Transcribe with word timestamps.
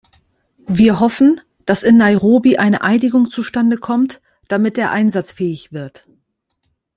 Wir 0.65 0.99
hoffen, 0.99 1.41
dass 1.67 1.83
in 1.83 1.97
Nairobi 1.97 2.57
eine 2.57 2.81
Einigung 2.81 3.29
zustande 3.29 3.77
kommt, 3.77 4.19
damit 4.47 4.79
er 4.79 4.89
einsatzfähig 4.89 5.73
wird. 5.73 6.07